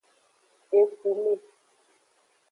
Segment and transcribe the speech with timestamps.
[0.79, 1.33] Efume.